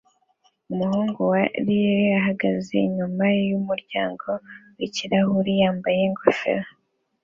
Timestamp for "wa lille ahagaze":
1.31-2.73